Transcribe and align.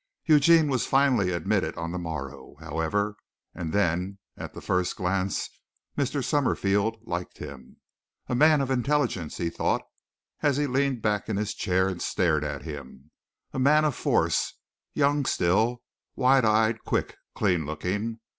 Eugene 0.25 0.67
was 0.67 0.87
finally 0.87 1.31
admitted 1.31 1.77
on 1.77 1.91
the 1.91 1.99
morrow, 1.99 2.55
however, 2.59 3.15
and 3.53 3.71
then, 3.71 4.17
at 4.35 4.55
the 4.55 4.59
first 4.59 4.95
glance, 4.95 5.47
Mr. 5.95 6.23
Summerfield 6.23 6.97
liked 7.03 7.37
him. 7.37 7.77
"A 8.27 8.33
man 8.33 8.61
of 8.61 8.71
intelligence," 8.71 9.37
he 9.37 9.51
thought, 9.51 9.83
as 10.41 10.57
he 10.57 10.65
leaned 10.65 11.03
back 11.03 11.29
in 11.29 11.37
his 11.37 11.53
chair 11.53 11.87
and 11.87 12.01
stared 12.01 12.43
at 12.43 12.63
him. 12.63 13.11
"A 13.53 13.59
man 13.59 13.85
of 13.85 13.93
force. 13.93 14.55
Young 14.93 15.23
still, 15.23 15.83
wide 16.15 16.45
eyed, 16.45 16.81
quick, 16.83 17.17
clean 17.35 17.67
looking. 17.67 18.21